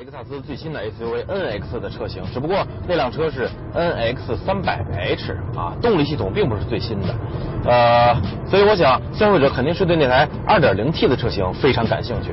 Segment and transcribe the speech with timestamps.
[0.00, 7.14] 雷克萨斯最新的 SUV NX 的车型，只不过那辆车是 NX 300H 啊，动力系统并不是最新的，
[7.66, 8.16] 呃，
[8.48, 12.30] 所以我想消费者肯定是对那台 2.0T 的车型非常感兴趣，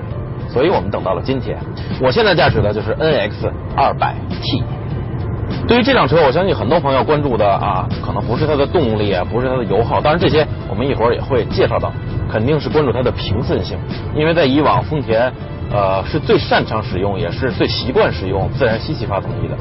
[0.48, 1.58] 所以我们等到了今天。
[2.02, 4.64] 我现在驾驶的就是 NX 200T。
[5.68, 11.92] 对于这辆车，我相信很多朋友关注的啊，可能不是它的动力啊，不是它的油耗，当然这些我们一会儿也会介绍到，
[12.32, 13.78] 肯定是关注它的平顺性，
[14.16, 15.32] 因为在以往丰田。
[15.70, 19.58] 呃，是最擅长使用，也是最习惯使用自然吸气发动机的，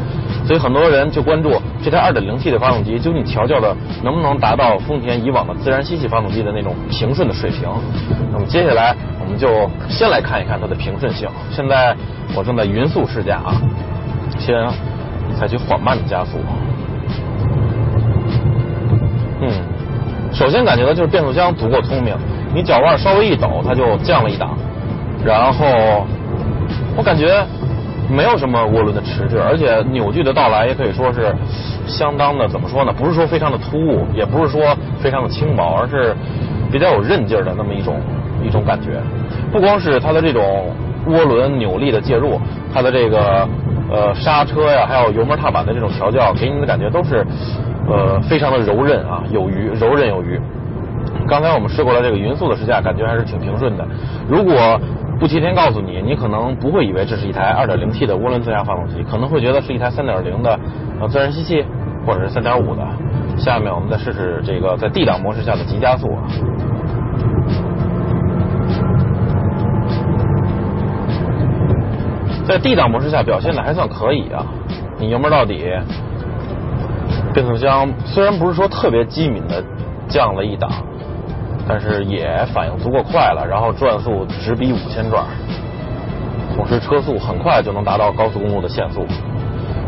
[0.47, 7.69] 所以很多人就关注这台 2.0T 的发动机究竟调教的能不能达到丰田以往的自然吸气发动机的那种平顺的水平。
[8.33, 11.29] 那么接下来我们就先来看一看它的平顺性。
[11.51, 11.93] 现在
[12.37, 13.61] 我正在匀速试驾啊，
[14.39, 14.55] 先
[15.37, 16.39] 采取缓慢的加速。
[19.41, 19.51] 嗯，
[20.33, 22.15] 首先感觉到就是变速箱足够聪明，
[22.57, 24.57] 你脚腕稍微一抖，它就降了一档。
[25.23, 26.07] 然后
[26.97, 27.45] 我感觉
[28.09, 31.37] 没有什么涡轮的迟滞，而且扭矩的到来也可以说是
[31.87, 32.91] 相当的，怎么说呢？
[32.91, 36.17] 不是说非常的突兀，也不是说非常的轻薄，而是
[36.73, 38.01] 比较有韧劲儿的那么一种
[38.43, 39.03] 一种感觉。
[39.53, 40.73] 不光是它的这种
[41.09, 42.41] 涡轮扭力的介入，
[42.73, 43.47] 它的这个
[43.93, 47.23] 呃刹车呀，还有油门踏板的这种调教，给你的感觉都是
[47.87, 50.41] 呃非常的柔韧啊，有余，柔韧有余。
[51.29, 53.87] 刚才我们试过了这个匀速的试驾，感觉还是挺平顺的。
[54.29, 54.55] 如果
[55.19, 60.59] 不提前告诉你，你可能不会以为这是一台 2.0T 的涡轮增压发动机，可能会觉得是一台3.0的
[61.01, 61.65] 呃自然吸气，
[62.07, 62.87] 或者是3.5的。
[63.39, 66.23] 下面我们再试试这个在 D 档模式下的急加速啊。
[72.47, 74.47] 在 D 档模式下表现的还算可以啊，
[74.99, 75.65] 你油门到底，
[77.35, 79.65] 变速箱虽然不是说特别机敏的
[80.09, 80.71] 降了一档。
[81.69, 85.25] 但是也反应足够快了，然后转速直逼五千转，
[86.55, 89.07] 同时车速很快就能达到高速公路的限速。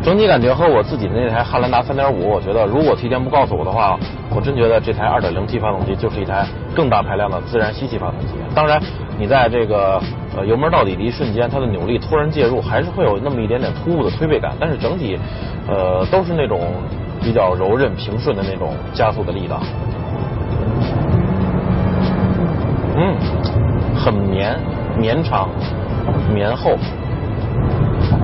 [0.01, 3.99] 整体感觉和我自己的那台汉兰达3.5，我觉得如果提前不告诉我的话，
[4.31, 8.35] 我真觉得这台 2.0T 发动机就是一台更大排量的自然吸气发动机。
[8.55, 8.81] 当然，
[9.19, 10.01] 你在这个
[10.37, 14.53] 呃油门到底的一瞬间，它的扭力突然介入，还是会有那么一点点突兀的推背感。
[14.61, 15.19] 但是整体
[15.67, 16.61] 呃都是那种
[17.21, 19.61] 比较柔韧平顺的那种加速的力道。
[24.39, 24.57] 绵
[24.97, 25.49] 绵长
[26.33, 26.77] 绵厚。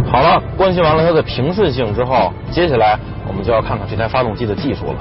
[0.06, 4.98] 好了，关心完了它的平顺性之后，接下来我们就要看看这台发动机的技术了。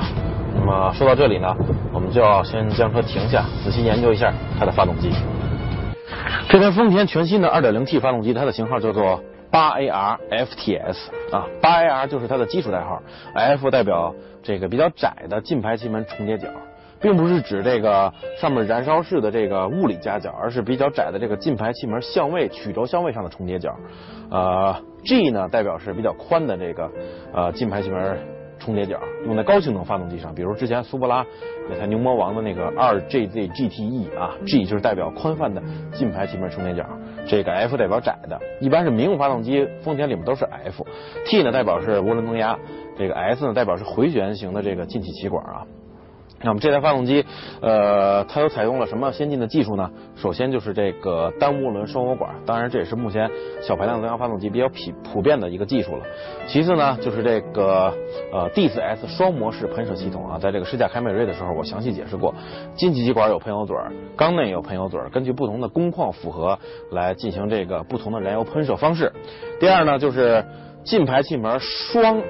[0.56, 1.56] 那么说到这里呢，
[1.94, 5.12] 我们就要先将车停下，仔细研究一下它的发动机。
[6.50, 10.98] 这台丰田全新的 2.0T 发动机，它的型号叫做 8AR FTS
[11.32, 13.04] 啊，8AR 就是它的基础代号
[13.36, 16.48] ，F 代表这个比较窄的进排气门重叠角。
[17.04, 23.76] 并不是指这个上面燃烧室的这个物理夹角，而是比较窄的这个进排气门相位曲轴相位上的重叠角。
[24.32, 26.90] 呃，G 呢代表是比较宽的这个
[27.34, 28.18] 呃进排气门
[28.58, 31.26] 重叠角，用在高性能发动机上，比如之前苏博拉
[31.70, 36.86] 那台牛魔王的那个 2JZ GTE 啊，G 就是代表宽泛的进排气门重叠角，
[37.28, 42.58] 这个 F 代表窄的，一般是民用发动机丰田里面都是 F，T 呢代表是涡轮增压，
[42.98, 45.68] 这个 S 呢代表是回旋型的这个进气气管啊。
[46.44, 47.26] 那么这台发动机，
[47.62, 49.90] 呃，它又采用了什么先进的技术呢？
[50.16, 53.32] 首先就是这个单涡轮双涡管，当然这也是目前
[53.62, 56.04] 小排量增压发动机比较普普遍的一个技术了。
[56.46, 57.94] 其次呢，就是这个
[58.34, 62.36] 呃 D4S 双模式喷射系统啊，在这个试驾凯美瑞的时候，我详细解释过，
[62.76, 63.78] 进气气管有喷油嘴，
[64.18, 66.60] 缸内有喷油嘴，根据不同的工况符合
[66.92, 69.12] 来进行这个不同的燃油喷射方式。
[69.62, 70.44] 第二呢，就是
[70.84, 72.22] 进排气门双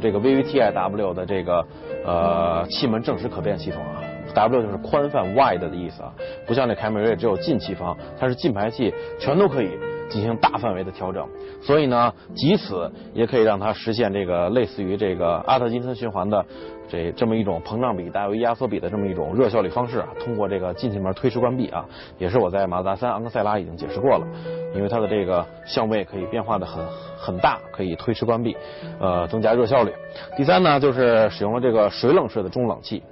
[0.00, 1.64] 这个 VVTiW 的这个。
[2.04, 4.02] 呃，气门正时可变系统啊
[4.34, 6.12] ，W 就是宽泛 wide 的意思啊，
[6.46, 9.70] 不像那凯美瑞只有进气方，它是进排气全都可以
[10.08, 11.28] 进行大范围的调整，
[11.62, 16.44] 所以呢，即此也可以让它实现这个类似于这个阿特金森循环的
[16.90, 21.84] 这这么一种膨胀比大于压缩比的这么一种热效率方式啊，通过这个进气门推迟关闭啊，
[22.18, 24.26] 也是我在马自达三昂克赛拉已经解释过了，
[24.74, 26.84] 因为它的这个相位可以变化的很。
[27.22, 28.56] 很大，可以推迟关闭，
[28.98, 29.92] 呃，增加热效率。
[30.38, 33.02] 第三呢，就是使用了这个水冷式的中冷器。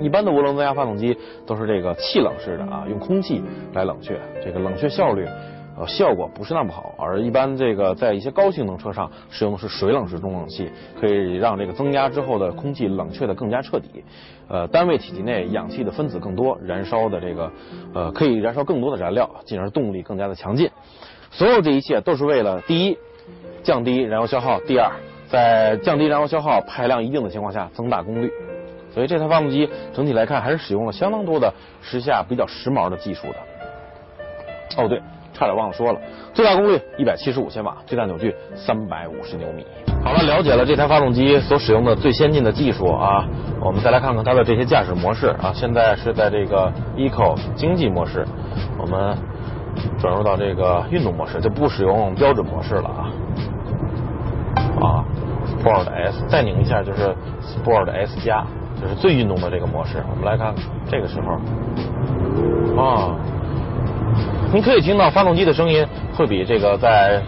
[0.00, 1.14] 一般的涡轮增压发动机
[1.46, 3.42] 都是这个气冷式的啊，用空气
[3.74, 5.28] 来冷却，这个冷却效率
[5.78, 6.94] 呃效果不是那么好。
[6.98, 10.70] 而一般这个在一些高性能车上使用的是水冷式中冷器，
[11.00, 14.04] 可以让这个增压之后的空气冷却的更加彻底。
[14.48, 17.50] 呃，单位体积内氧气的分子更多，燃烧的这个
[17.94, 20.70] 呃可以燃烧更多的燃料，进而动力更加的强劲。
[21.30, 22.96] 所有这一切都是为了第一。
[23.64, 24.60] 降低燃油消耗。
[24.60, 24.88] 第二，
[25.28, 28.30] 在降低燃油消耗、排量一定的情况下，增大功率。
[28.94, 31.52] 所以这台发动机整体来看，还是使用了相当多的
[31.82, 33.36] 时下比较时髦的技术的。
[34.76, 35.02] 哦，对，
[35.36, 36.00] 差点忘了说了，
[36.32, 39.66] 最大功率一百七十五千瓦，最大扭矩三百五十牛米。
[40.02, 43.26] 好了，了解了这台发动机所使用的最先进的技术啊，
[43.60, 45.52] 我们再来看看它的这些驾驶模式啊。
[45.52, 48.26] 现在是在这个 Eco 经济模式，
[48.78, 49.14] 我们
[49.98, 53.12] 转入到这个运动模式，就不使用标准模式了啊。
[54.80, 55.04] 啊
[55.46, 58.46] ，Sport S，再拧一下就是 Sport S 加，
[58.80, 60.02] 就是最运动的这个模式。
[60.08, 60.54] 我们来看
[60.88, 63.16] 这个时候，啊，
[64.52, 67.20] 您可以听到发动机的声音会比这个在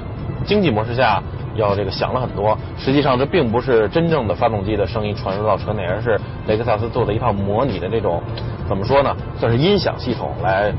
[0.44, 1.23] 经济模式下
[1.56, 2.56] 要这个响了很多。
[2.79, 8.23] 实际上这并不是真正的发动机的声音传入到车内，而是雷克萨斯做的一套模拟的这种
[8.69, 10.73] 怎么说呢，算是音响系统来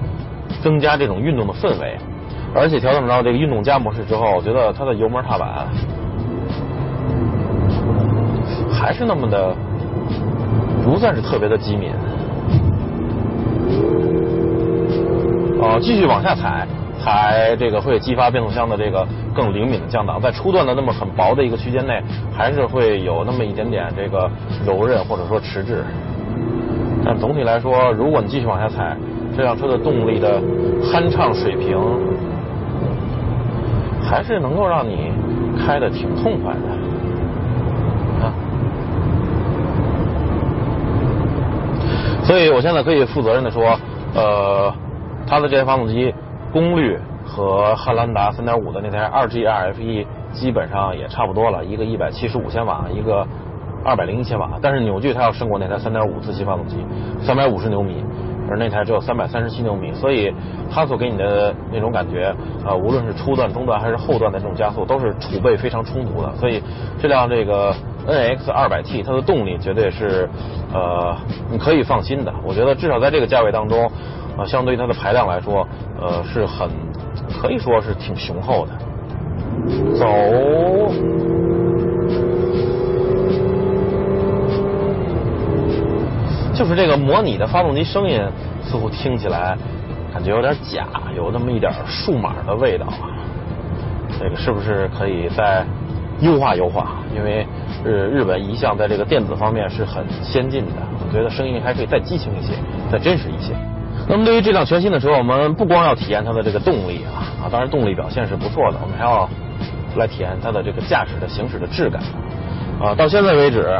[0.62, 1.98] 增加这种运动的氛围。
[2.56, 5.68] 而且调整到这个运动加模式之后，我觉得它的油门踏板。
[8.72, 9.56] 还是那么的，
[10.84, 11.92] 不算是特别的机敏。
[15.62, 16.66] 哦，继续往下踩，
[17.00, 20.20] 才这个会激发变速箱的这个更灵敏的降档。
[20.22, 22.02] 在初段的那么很薄的一个区间内，
[22.36, 24.30] 还是会有那么一点点这个
[24.66, 25.84] 柔韧或者说迟滞。
[27.06, 28.96] 但总体来说，如果你继续往下踩，
[29.36, 30.42] 这辆车的动力的
[30.82, 31.78] 酣畅水平，
[34.02, 35.12] 还是能够让你
[35.58, 36.60] 开的挺痛快的。
[42.24, 43.76] 所以我现在可以负责任的说，
[44.14, 44.72] 呃，
[45.30, 46.14] 它的这台发动机
[46.52, 53.28] 功率和汉兰达3.5的那台 2G RFE 基本上也差不多了，一个175千瓦，一个
[53.86, 56.78] 201千瓦，但是扭矩它要胜过那台3.5自吸发动机
[57.24, 58.04] ，350牛米。
[58.52, 60.34] 而那台只有三百三十七牛米，所以
[60.72, 62.34] 它所给你的那种感觉，
[62.66, 66.36] 呃，无论是初段、中段还是后段的这种加速，都是储备非常充足的。
[66.36, 66.60] 所以
[67.00, 67.72] 这辆这个
[68.08, 70.28] NX 二百 T，它的动力绝对是
[70.74, 71.16] 呃
[71.52, 72.34] 你可以放心的。
[72.44, 73.88] 我觉得至少在这个价位当中，
[74.40, 75.68] 呃，相对于它的排量来说，
[76.00, 76.70] 呃，是很
[77.42, 78.72] 可以说是挺雄厚的。
[80.00, 80.06] 走。
[86.54, 88.22] 就是这个模拟的发动机声音，
[88.64, 89.58] 似乎听起来
[90.14, 93.16] 感觉有点假，有那么一点数码的味道啊。
[94.20, 95.66] 这个是不是可以再
[96.20, 96.98] 优化优化？
[97.16, 97.46] 因为
[97.86, 102.54] 日日本一向在这个电子方面是很先进的，我觉得声音还可以再激情一些，
[102.92, 103.54] 再真实一些。
[104.08, 109.30] 那么对于这辆全新的车，我们不光要体验它的这个动力啊啊，当然动力表现是不错的，我们还要
[109.96, 112.02] 来体验它的这个驾驶的行驶的质感
[112.82, 112.96] 啊。
[112.96, 113.80] 到现在为止。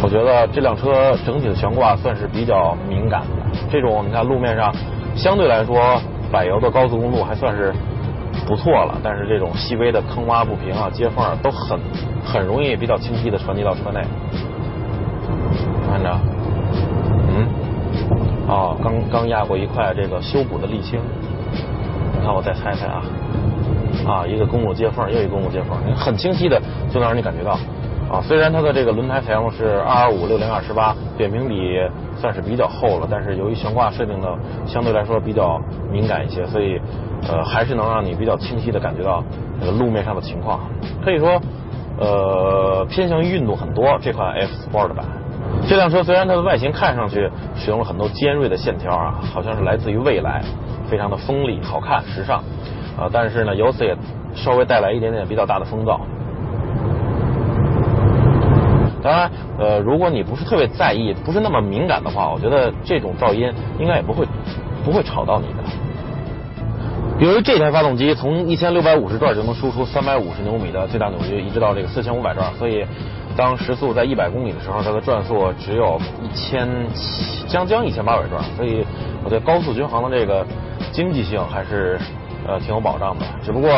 [0.00, 3.58] 我觉得这辆车整体的悬挂算是比较敏感的。
[3.70, 4.72] 这种你看路面上
[5.16, 6.00] 相对来说
[6.30, 7.72] 柏油的高速公路还算是
[8.46, 11.80] 不错了，但是这种细微的坑洼不平啊、接缝都很
[12.22, 14.00] 很容易比较清晰的传递到车内。
[15.88, 16.20] 看着，
[17.28, 17.48] 嗯，
[18.48, 21.00] 哦，刚刚压过一块这个修补的沥青。
[22.14, 23.02] 你看我再猜猜啊，
[24.06, 26.60] 啊，一个公路接缝，又一个公路接缝，很清晰的
[26.90, 27.58] 就能让你感觉到。
[28.10, 31.80] 啊，虽然它的这个轮胎采用是二二五六零二十八，扁平比
[32.16, 34.36] 算是比较厚了，但是由于悬挂设定的
[34.66, 35.58] 相对来说比较
[35.90, 36.78] 敏感一些，所以
[37.28, 39.24] 呃还是能让你比较清晰的感觉到
[39.60, 40.60] 这个路面上的情况。
[41.02, 41.40] 可以说
[41.98, 45.06] 呃偏向于运动很多这款 F Sport 版。
[45.68, 50.42] 这辆车虽然它的外形看上去使用了很多尖锐的线条啊，好像是来自于未来，
[50.88, 52.38] 非常的锋利、好看、时尚
[52.98, 53.96] 啊，但是呢由此也
[54.34, 56.00] 稍微带来一点点比较大的风噪。
[59.02, 64.24] 当然，呃，如果你不是特别在意，不是那么敏感的话，我觉得这种噪音应该也不会
[64.84, 65.62] 不会吵到你的。
[67.18, 72.84] 由于这台发动机从一千六百五十转就能输出三百五十牛米的最大扭矩，一直到这个四千五百转，所以
[73.36, 78.84] 当时速在一百公里的时候，它的转速只有一千七，将将一千八百转，所以
[79.24, 80.46] 我对高速巡航的这个
[80.92, 81.98] 经济性还是
[82.46, 83.26] 呃挺有保障的。
[83.44, 83.70] 只不过。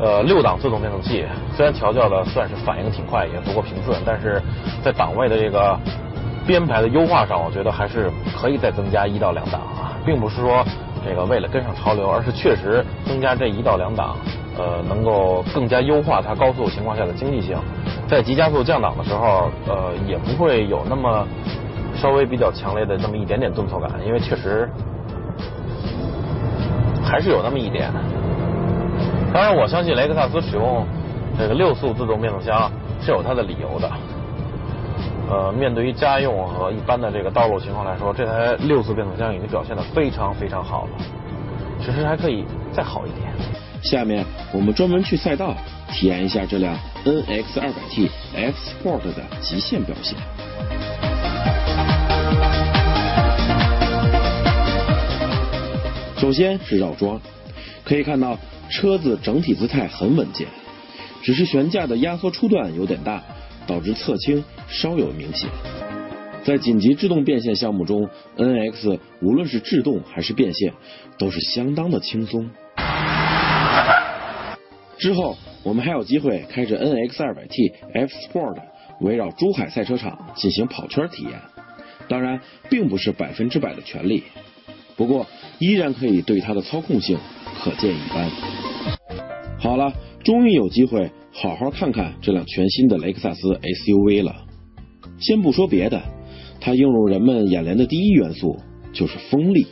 [0.00, 4.40] 呃，六档自动变速器虽然调教的算是反应挺快，也足够平顺，但是
[4.82, 5.76] 在档位的这个
[6.46, 10.64] 编排的优化上，我觉得还是可以再增加一到两档啊，并不是说
[11.04, 14.16] 这个为了跟上潮流，而是确实增加这一到两档，
[14.58, 17.56] 呃，能够更加优化它高速情况下的经济性，
[18.08, 21.24] 在急加速降档的时候，呃，也不会有那么
[21.94, 24.68] 稍微比较强烈的那么一点点顿挫感，因为确实
[27.04, 27.90] 还是有那么一点。
[29.32, 30.84] 当然，我相信雷克萨斯使用
[31.38, 33.88] 这个六速自动变速箱是有它的理由的。
[35.30, 40.90] 呃，面对于家用和一般的这个道路情况来说，这台六速变速箱已经表现的非常非常好了，
[41.78, 43.30] 其实还可以再好一点。
[43.82, 45.56] 下面我们专门去赛道
[45.92, 50.18] 体验一下这辆 NX 二百 T F Sport 的极限表现。
[56.18, 57.20] 首先是绕桩。
[57.84, 58.36] 可以看到
[58.68, 60.46] 车子整体姿态很稳健，
[61.22, 63.22] 只是悬架的压缩初段有点大，
[63.66, 65.48] 导致侧倾稍有明显。
[66.44, 70.74] 在紧急制动变线项目中，NX 无论是制动还是变线
[71.18, 72.50] 都是相当的轻松。
[74.98, 78.56] 之后我们还有机会开着 NX 200T F Sport
[79.00, 81.40] 围绕珠海赛车场进行跑圈体验，
[82.08, 84.24] 当然并不是百分之百的全力，
[84.96, 85.26] 不过
[85.60, 87.18] 依然可以对它的操控性
[87.62, 88.30] 可见一斑。
[89.60, 89.92] 好了，
[90.24, 94.44] 终于有机会好好看看这辆全新的雷克萨斯 SUV 了。
[95.20, 96.02] 先不说别的。
[96.60, 98.56] 它映入人们眼帘的第一元素
[98.92, 99.64] 就是锋利，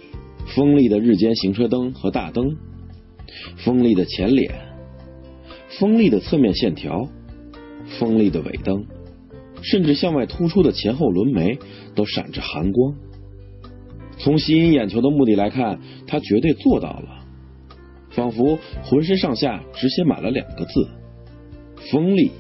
[0.55, 2.57] 锋利的日间行车灯和大灯，
[3.57, 4.55] 锋利的前脸，
[5.79, 7.09] 锋利的侧面线条，
[7.99, 8.87] 锋利的尾灯，
[9.63, 11.59] 甚至向外突出的前后轮眉
[11.95, 12.95] 都闪着寒光。
[14.19, 17.25] 从吸引眼球的目的来看，他绝对做到了，
[18.11, 20.89] 仿佛浑身上下只写满了两个字：
[21.91, 22.31] 锋利、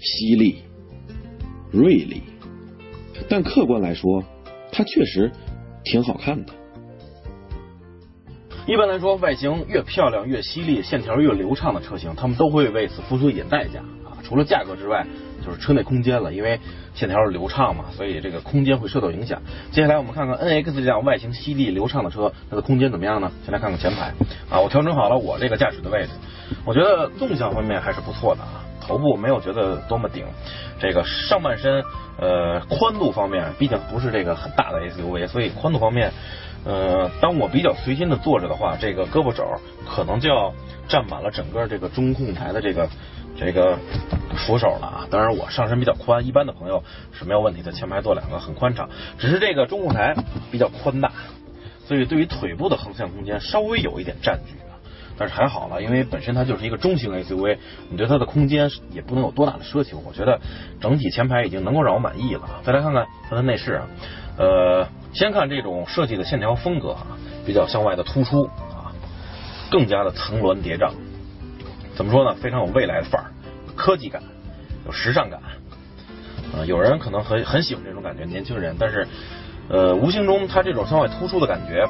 [0.00, 0.56] 犀利、
[1.70, 2.22] 锐利。
[3.28, 4.24] 但客观来说，
[4.72, 5.30] 它确实
[5.84, 6.52] 挺好看的。
[8.66, 14.16] 一般来说，外形越漂亮、越犀利、线条越流畅的车型，他们都会为此付出一点代价啊。
[14.22, 15.06] 除了价格之外，
[15.44, 16.32] 就是车内空间了。
[16.32, 16.58] 因为
[16.94, 19.42] 线条流畅嘛，所以这个空间会受到影响。
[19.70, 23.30] 接下来我们看看 NX 这辆外形犀利流畅的车，它的空间怎么样呢？
[23.44, 24.14] 先来看看前排
[24.48, 26.10] 啊，我调整好了我这个驾驶的位置，
[26.64, 28.64] 我觉得纵向方面还是不错的啊。
[28.80, 30.24] 头部没有觉得多么顶，
[30.78, 31.82] 这个上半身
[32.18, 36.12] 呃宽度方面，毕竟不是这个很大的 SUV，所以宽度方面，
[36.64, 39.44] 呃，当我比较随心的坐着的话，这个胳膊肘
[39.86, 40.52] 可能就要
[40.88, 42.88] 占满了整个这个中控台的这个
[43.38, 43.78] 这个
[44.34, 45.06] 扶手了啊。
[45.10, 50.16] 当然我上身比较宽，一般的朋友是没有问题的，前排坐两个很宽敞，只是这个中控台
[50.50, 51.12] 比较宽大，
[51.86, 54.54] 所以对于腿部的横向空间稍微有一点占据。
[55.16, 60.02] 但是还好了，因为本身它就是一个中型 SUV，你对它的空间也不能有多大的奢求。
[60.04, 60.40] 我觉得
[60.80, 62.42] 整体前排已经能够让我满意了。
[62.64, 63.86] 再来看看它的内饰啊，
[64.36, 67.06] 呃，先看这种设计的线条风格啊，
[67.46, 68.92] 比较向外的突出啊，
[69.70, 70.90] 更加的层峦叠嶂。
[71.94, 72.34] 怎么说呢？
[72.34, 73.30] 非常有未来的范儿，
[73.76, 74.22] 科技感，
[74.86, 75.40] 有时尚感。
[76.52, 78.76] 啊，有人可能很很喜欢这种感觉，年轻人。
[78.78, 79.06] 但是
[79.68, 81.88] 呃，无形中它这种向外突出的感觉，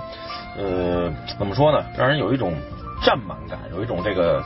[0.57, 1.85] 呃，怎么说呢？
[1.97, 2.55] 让人有一种。
[3.03, 4.43] 占满感，有一种这个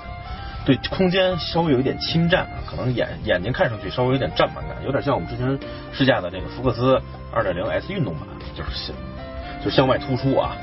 [0.68, 5.58] 对空间稍微有一点侵占，可能眼眼睛看上去稍微有点占满感，有点像我们之前
[5.94, 7.00] 试驾的这个福克斯
[7.32, 8.92] 二点零 S 运动版，就是
[9.64, 10.54] 就向外突出啊。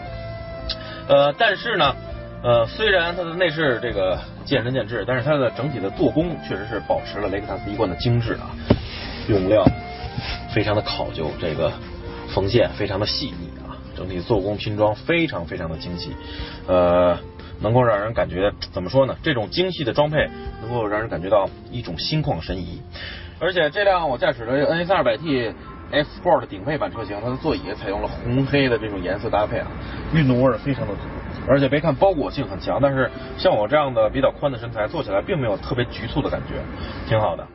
[1.07, 1.95] 呃，但是呢，
[2.43, 8.53] 呃，虽然它的内饰这个见仁见智，但是它的整体的做工确实是保持了雷克萨斯一贯的精致啊，
[9.27, 9.65] 用料
[10.53, 11.73] 非常的考究，这个
[12.29, 16.15] 缝线非常的细腻啊，整体做工拼装非常非常的精细，
[16.67, 17.17] 呃。
[17.61, 19.15] 能够让人感觉怎么说呢？
[19.23, 20.29] 这种精细的装配
[20.61, 22.81] 能够让人感觉到一种心旷神怡。
[23.39, 25.53] 而且这辆我驾驶的 NS 200T
[25.91, 29.67] S Sport 顶配版车型，它的座椅采用了红黑的这种颜色搭配啊，
[30.13, 31.01] 运动味儿非常的足。
[31.47, 36.55] 而且别看包裹性很强，但是像我这样的比较宽的身材，坐起来并没有特别局促的感觉，
[37.07, 37.45] 挺好的。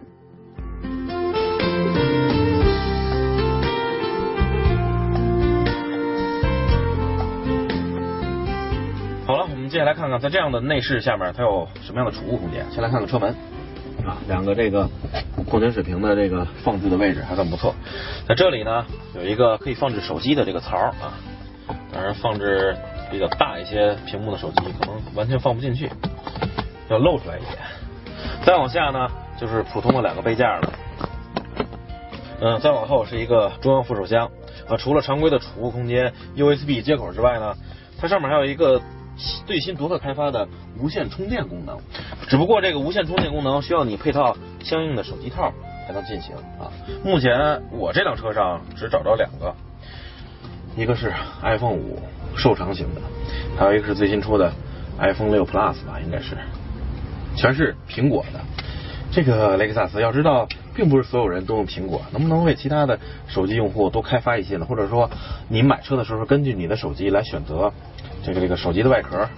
[9.71, 12.67] 们接下来看看在这样的内饰下面，它有什么样的储物空间。
[12.73, 13.31] 先来看看车门
[14.05, 14.91] 啊，两个这个
[15.49, 17.73] 矿泉水瓶的这个放置的位置还算不错。
[18.27, 18.85] 在这里呢，
[19.15, 21.15] 有一个可以放置手机的这个槽啊，
[21.93, 22.77] 当然放置
[23.12, 25.89] 比较大一些屏幕的手机可能完全放不进去，
[26.89, 27.57] 要露出来一点。
[28.45, 29.09] 再往下呢，
[29.41, 30.73] 就是普通的两个杯架了。
[32.41, 34.29] 嗯，再往后是一个中央扶手箱
[34.69, 34.77] 啊。
[34.77, 37.55] 除了常规的储物空间、USB 接口之外呢，
[38.00, 38.83] 它上面还有一个。
[39.47, 40.49] 最新独特开发的
[40.79, 41.79] 无线充电功能，
[42.29, 45.52] 只不过这个无线充电功能需要你配套相应的手机套
[45.87, 46.73] 才能进行啊。
[47.05, 49.55] 目前我这辆车上只找着两个，
[50.76, 51.12] 一个是
[51.43, 52.00] iPhone 五
[52.37, 53.00] 瘦长型的，
[53.59, 54.52] 还有一个是最新出的
[54.99, 56.38] iPhone 六 Plus 吧，应该是，
[57.37, 58.40] 全是苹果的。
[59.12, 64.64] 这个雷克萨斯要知道，并不是所有人都用苹果，能不能为其他的手机用户多开发一些呢？
[64.64, 65.11] 或者说，
[65.49, 67.73] 你买车的时候根据你的手机来选择。
[68.23, 69.29] 这个这个手机的外壳，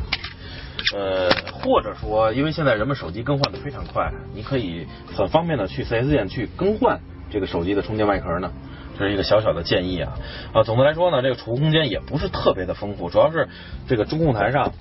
[0.95, 8.53] 呃，或者说，因为现在人们手机更换的非常快，你可以很方便的去 4S 店去更换这个手机的充电外壳呢。
[8.99, 10.13] 这是一个小小的建议啊
[10.53, 13.49] 啊，总的来说呢，这个储物空间也不是特别的丰富，主要是
[13.89, 14.73] 这个中控台上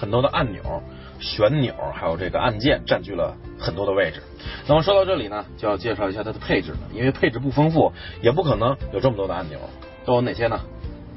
[0.00, 0.82] 很多的按钮、
[1.20, 4.20] 旋钮还有这个按键占据了很多的位置。
[4.66, 9.60] 那么说到这里呢，就要介绍一下它的配置了，因为配置不丰富，也不可能有这么多的按钮，
[10.04, 10.60] 都有哪些呢？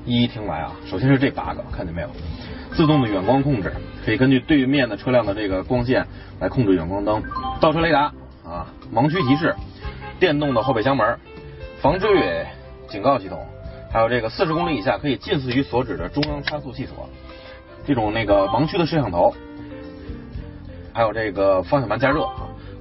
[0.05, 0.71] 一一听来啊。
[0.85, 2.09] 首先是这八个，看见没有？
[2.73, 3.71] 自动的远光控制，
[4.03, 6.05] 可以根据对面的车辆的这个光线
[6.39, 7.21] 来控制远光灯。
[7.61, 8.11] 倒车雷达
[8.43, 9.55] 啊，盲区提示，
[10.19, 11.17] 电动的后备箱门，
[11.81, 12.47] 防追尾
[12.87, 13.45] 警告系统，
[13.91, 17.07] 还有这个四十公里以下可以近似于所指的中央差速器锁，
[17.85, 19.35] 这种那个盲区的摄像头，
[20.93, 22.27] 还有这个方向盘加热。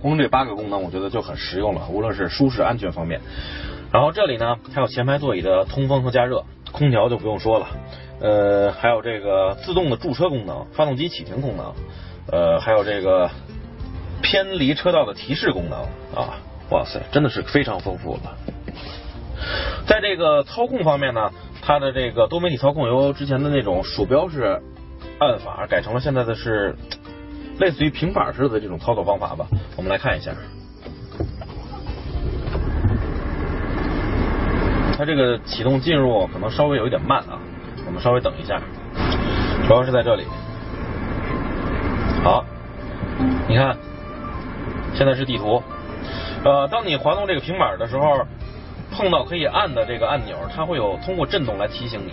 [0.00, 3.21] 光这八个功能，我觉得就很实用了，无论是舒适、安全方面。
[3.93, 7.67] 然后这里呢，还有前排座椅的通风和加热，空调就不用说了。
[8.21, 11.75] 呃，还有这个自动的驻车功能，发动机启停功能，
[12.31, 13.31] 呃，还有这个
[14.23, 15.81] 偏离车道的提示功能
[16.14, 16.38] 啊，
[16.71, 18.37] 哇塞，真的是非常丰富了。
[19.87, 24.62] 在这个操控方面呢，它的这个多媒体操控由之前的那种鼠标式
[25.19, 26.76] 按法改成了现在的是
[27.59, 29.49] 类似于平板式的这种操作方法吧。
[29.76, 30.33] 我们来看一下，
[34.96, 37.38] 它这个启动进入可能稍微有一点慢啊。
[37.87, 38.61] 我们稍微等一下，
[39.66, 40.25] 主要是在这里。
[42.22, 42.44] 好，
[43.49, 43.76] 你看，
[44.94, 45.62] 现在是地图。
[46.44, 48.26] 呃，当你滑动这个平板的时候，
[48.92, 52.11] 碰到可以按的这个按钮，它会有通过震动来提醒你。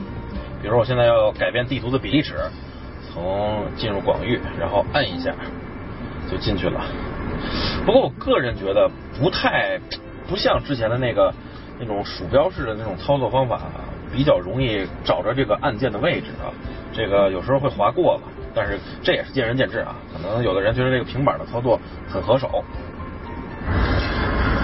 [0.62, 2.36] 比如说我现在要改变地图的比例尺，
[3.14, 5.34] 从进入广域，然后按一下
[6.30, 6.82] 就进去了。
[7.86, 9.80] 不过我个人觉得不太
[10.28, 11.34] 不像之前的那个
[11.80, 13.62] 那种鼠标式的那种操作方法。
[14.12, 16.50] 比较容易找着这个按键的位置啊，
[16.92, 18.22] 这个有时候会划过了，
[18.56, 19.96] 但是这也是见仁见智啊。
[20.12, 22.64] 可能有的人觉得这个平板的操作很合手。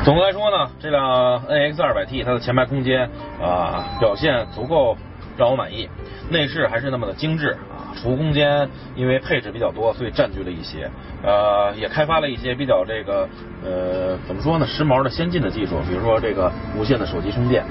[0.04, 3.08] 总的来说呢，这辆 NX 200T 它的前排空间
[3.40, 4.98] 啊表现足够
[5.38, 5.88] 让我满意，
[6.32, 7.56] 内饰还是那么的精致。
[7.96, 10.90] 储物空间因为配置比较多，所以占据了一些。
[11.24, 13.28] 呃，也开发了一些比较这个
[13.64, 17.64] 呃怎么说呢，时髦的先进的技术，比如说这个无线的手机充电。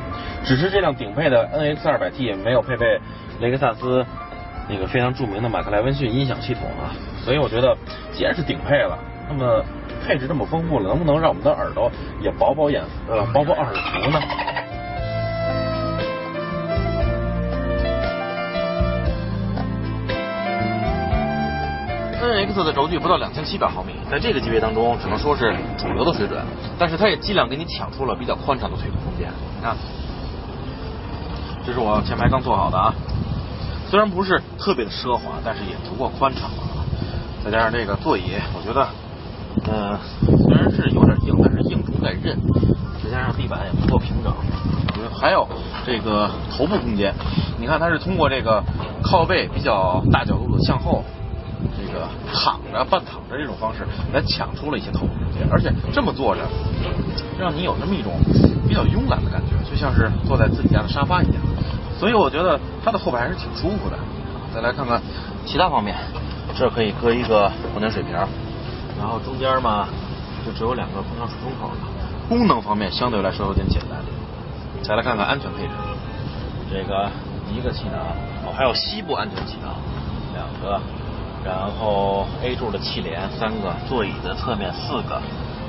[0.45, 3.01] 只是这辆顶配的 NX 200T 没有配备
[3.41, 4.05] 雷克萨斯
[4.69, 6.93] 那个非常著名的马克莱温逊音响系统啊，
[7.25, 7.77] 所以我觉得
[8.13, 9.65] 既然是顶配了，那么
[10.07, 11.91] 配置这么丰富了，能不能让我们的耳朵
[12.21, 14.21] 也饱饱眼呃饱饱耳福呢
[22.25, 26.45] ？NX 的轴距不到两千七百毫米，在这个级别当中只能说是主流的水准，
[26.79, 29.31] 但是它也尽量给你抢出了比较宽敞的腿部空间。
[29.57, 29.77] 你看，
[31.65, 32.95] 这是我前排刚做好的啊，
[33.89, 36.85] 虽然不是特别的奢华，但是也足够宽敞了。
[37.45, 38.89] 再加上这个座椅，我觉得，
[39.67, 39.99] 嗯，
[40.39, 42.39] 虽然是有点硬，但是硬中带韧。
[43.03, 44.33] 再加上地板也不够平整，
[45.13, 45.47] 还有
[45.85, 47.13] 这个头部空间，
[47.59, 48.63] 你看它是通过这个
[49.03, 51.05] 靠背比较大角度的向后。
[52.33, 56.43] 躺着半躺着这种方式来抢出了一些头部空间，而且这么坐着，
[57.39, 58.13] 让你有那么一种
[58.69, 61.37] 比较慵懒的感觉，就像是坐在自己家的沙发一样。
[61.99, 63.97] 所以我觉得它的后排还是挺舒服的。
[64.55, 65.01] 再来看看
[65.47, 65.97] 其他方面，
[66.57, 68.13] 这可以搁一个矿泉水瓶，
[68.99, 69.89] 然后中间嘛
[70.45, 71.77] 就只有两个空调出风口了。
[72.29, 73.99] 功能方面相对来说有点简单。
[74.83, 75.73] 再来看看安全配置，
[76.71, 77.11] 这个
[77.51, 77.99] 一个气囊，
[78.47, 79.75] 哦还有膝部安全气囊，
[80.35, 80.81] 两个。
[81.45, 85.21] 然后 A 柱的气帘三个，座椅的侧面四个，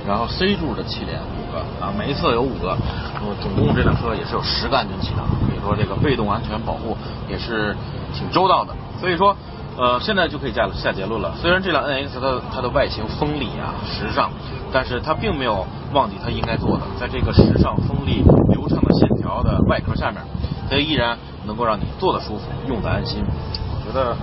[0.07, 2.77] 然后 C 柱的气帘五个啊，每一侧有五个，
[3.13, 6.95] 那么总共这辆车也是有十个安全气囊，可以说这个被动安全保护
[7.27, 7.75] 也是
[8.13, 8.73] 挺周到的。
[9.01, 9.35] 所以说，
[9.77, 11.33] 呃，现在就可以下下结论了。
[11.41, 14.31] 虽然这辆 NX 的它的外形锋利啊、时尚，
[14.71, 20.21] 但是它并没有忘记它应该做的，在这个时尚、锋利、流畅的线条的外壳下面，
[20.69, 23.21] 它依然能够让你坐的舒服、用的安心。
[23.25, 24.15] 我觉得。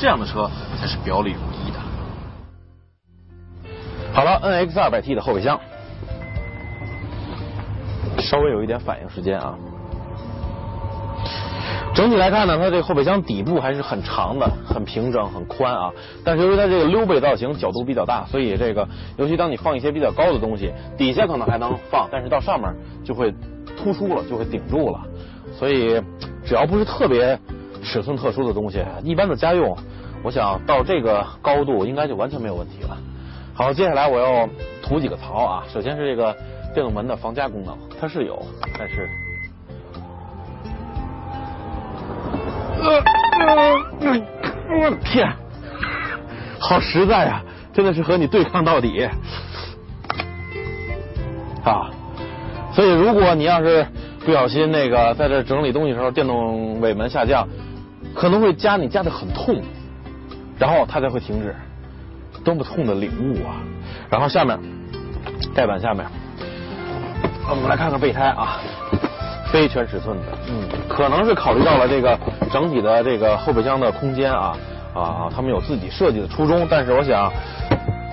[0.00, 1.78] 这样的车才是表里如一的。
[4.14, 5.60] 好了，NX 200T 的后备箱，
[8.16, 9.54] 稍微有一点反应时间啊。
[11.94, 15.92] 整体来看呢，它这个后备箱底部还是很长的，很平整，很宽啊。
[16.24, 23.34] 但是由于它这个溜背造型，角度比较大，所以这个尤其当你放一些比较高的东西，底下可能还能放，但是到上面就会
[23.76, 24.98] 突出了，就会顶住了。
[25.52, 26.02] 所以
[26.42, 27.38] 只要不是特别。
[27.82, 29.76] 尺寸特殊的东西，一般的家用，
[30.22, 32.96] 我想到这个高度应该就完全没有问题了。
[33.54, 34.48] 好，接下来我要
[34.82, 35.64] 涂几个槽啊。
[35.68, 36.34] 首先是这个
[36.74, 38.40] 电动门的防夹功能，它是有，
[38.78, 39.08] 但是，
[42.80, 43.02] 呃
[44.82, 45.30] 我的天，
[46.58, 49.08] 好实在啊，真的是和你对抗到底
[51.64, 51.90] 啊！
[52.72, 53.86] 所以如果你要是
[54.24, 57.46] 不小心那个在这整理东西的时候，电动尾门下降。
[58.14, 59.62] 可能会夹你夹的很痛，
[60.58, 61.54] 然后它才会停止，
[62.44, 63.56] 多么痛的领悟啊！
[64.08, 64.58] 然后下面
[65.54, 66.04] 盖板下面，
[67.48, 68.60] 我们来看看备胎啊，
[69.52, 72.18] 非全尺寸的，嗯，可能是考虑到了这个
[72.52, 74.56] 整体的这个后备箱的空间啊
[74.94, 77.32] 啊，他们有自己设计的初衷，但是我想，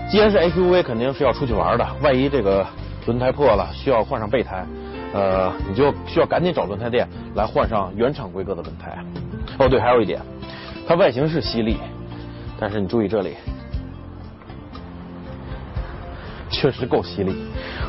[0.10, 2.66] 既然是 SUV，肯定是要出去玩的，万一这个
[3.06, 4.66] 轮胎破了，需要换上备胎，
[5.14, 8.98] 呃，你就需要赶紧找轮胎店来换上原厂规格的轮胎。
[9.60, 10.22] 哦，对，还有一点，
[10.88, 11.78] 它外形是犀利，
[12.60, 13.36] 但是你注意这里。
[16.50, 17.36] 确实够犀利，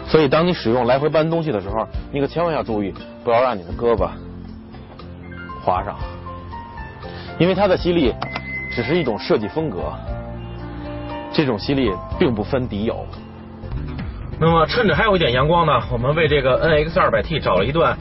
[0.06, 2.92] 所以当你使用来回搬东西的时候，你可千万要注意，
[3.24, 4.08] 不要让你的胳膊
[5.62, 5.96] 划上，
[7.38, 8.12] 因为它的犀利
[8.74, 9.92] 只是一种设计风格，
[11.32, 13.06] 这种犀利并不分敌友。
[14.40, 17.96] 那么趁着还有一点阳光呢，我们为这个 NX 200T 找了一段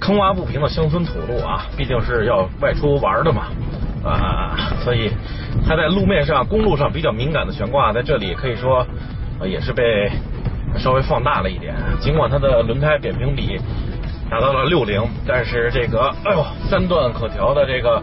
[0.00, 3.44] 坑洼不平的乡村土路啊，毕竟是要外出玩的嘛
[4.04, 5.10] 啊，所以
[5.66, 8.86] 它在路面上、公路上比较敏感的悬挂，在这里可以说。
[9.44, 10.08] 也是被
[10.78, 13.60] 稍微放大了一点，尽管它的轮胎扁平比
[14.30, 18.00] 达到了六零，但是这个哎呦三段可调的这个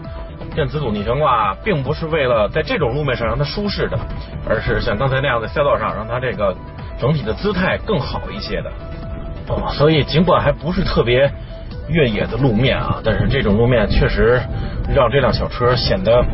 [0.54, 3.98] 电磁阻尼悬挂，并不是为了在这种路面上让它舒适的，
[4.46, 6.54] 而是像刚才那样的赛道上让它这个
[7.00, 8.70] 整体的姿态更好一些的。
[9.50, 11.30] 哦，所以尽管还不是特别
[11.88, 14.40] 越野的路面啊，但是这种路面确实
[14.94, 16.24] 让这辆小车显得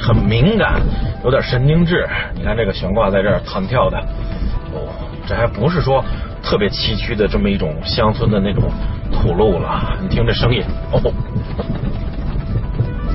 [0.00, 0.80] 很敏感，
[1.24, 2.08] 有点神经质。
[2.34, 3.98] 你看这个悬挂在这儿弹跳的。
[4.72, 4.88] 哦
[5.26, 6.04] 这还不是说
[6.42, 8.64] 特别崎岖的这么一种乡村的那种
[9.10, 10.62] 土路了，你听这声音
[10.92, 11.00] 哦。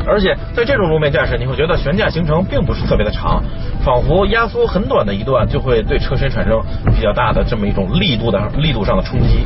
[0.06, 3.44] 而且在这种路面驾驶，你会觉得悬架行程并不是特别的长，
[3.84, 6.60] 仿佛压缩很短的一段就会对车身产生
[6.96, 9.46] 比较大的这么一种力度的力度上的冲击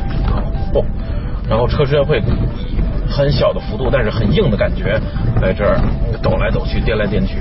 [0.72, 0.84] 哦。
[1.48, 2.76] 然后车身会以
[3.10, 4.98] 很小的幅度，但是很硬的感觉
[5.40, 5.78] 在这儿
[6.22, 7.34] 抖来抖去、颠来颠去。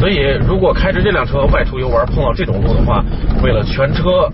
[0.00, 3.04] 所以，如果开着这辆车外出游玩碰到这种路的话，
[3.42, 4.30] 为了全车。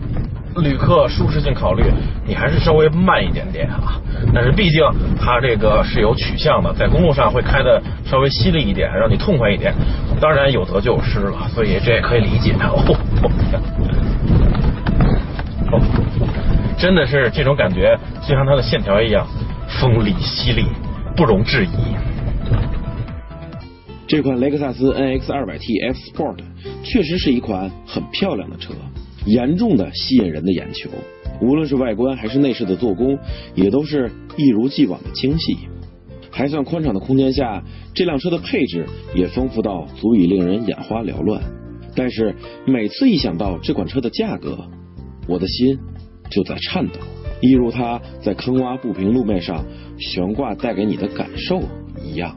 [0.57, 1.85] 旅客舒适性考虑，
[2.27, 4.01] 你还是稍微慢一点点啊。
[4.35, 4.83] 但是毕竟
[5.19, 9.75] 它这个是有取向的，在公路上会开的稍微犀利一点，让你痛快一点。
[10.21, 12.53] 当然有得就有失了，所以这也可以理解。
[12.61, 12.97] 哦，
[15.73, 15.81] 哦，
[16.79, 19.27] 真的是这种感觉，就像它的线条一样
[19.81, 20.67] 锋利犀利，
[21.17, 21.97] 不容置疑。
[24.07, 26.37] 这款雷克萨斯 NX 200T F Sport
[26.85, 28.75] 确实是一款很漂亮的车。
[29.27, 30.91] 严重的吸引人的眼球，
[31.41, 33.19] 无论是外观还是内饰的做工，
[33.55, 35.57] 也都是一如既往的精细。
[36.31, 37.63] 还算宽敞的空间下，
[37.95, 41.43] 这辆车的配置也丰富到足以令人眼花缭乱。
[41.95, 42.35] 但是
[42.67, 44.59] 每次一想到这款车的价格，
[45.29, 45.79] 我的心
[46.31, 46.95] 就在颤抖，
[47.43, 49.63] 一如它在坑洼不平路面上
[49.99, 51.61] 悬挂带给你的感受
[52.03, 52.35] 一样。